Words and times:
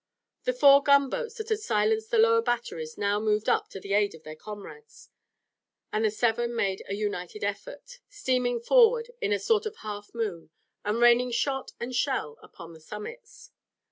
The 0.45 0.53
four 0.53 0.81
gunboats 0.81 1.35
that 1.35 1.49
had 1.49 1.59
silenced 1.59 2.09
the 2.09 2.17
lower 2.17 2.41
batteries 2.41 2.97
now 2.97 3.19
moved 3.19 3.47
up 3.47 3.69
to 3.69 3.79
the 3.79 3.93
aid 3.93 4.15
of 4.15 4.23
their 4.23 4.35
comrades, 4.35 5.09
and 5.93 6.03
the 6.03 6.09
seven 6.09 6.55
made 6.55 6.81
a 6.89 6.95
united 6.95 7.43
effort, 7.43 7.99
steaming 8.09 8.59
forward 8.61 9.11
in 9.21 9.31
a 9.31 9.37
sort 9.37 9.67
of 9.67 9.75
half 9.81 10.15
moon, 10.15 10.49
and 10.83 10.99
raining 10.99 11.29
shot 11.29 11.73
and 11.79 11.93
shell 11.95 12.39
upon 12.41 12.73
the 12.73 12.79
summits. 12.81 13.51